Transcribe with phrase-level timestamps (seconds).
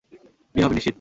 [0.55, 0.89] বিয়ে হবে নিশ্চিত।